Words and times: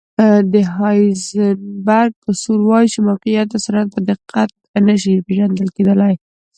د 0.53 0.53
هایزنبرګ 0.75 2.13
اصول 2.31 2.61
وایي 2.65 2.87
چې 2.93 2.99
موقعیت 3.09 3.47
او 3.53 3.63
سرعت 3.65 3.87
په 3.95 3.99
دقت 4.09 4.49
نه 4.87 4.95
شي 5.01 5.13
پېژندل 5.27 5.69
کېدلی. 5.75 6.13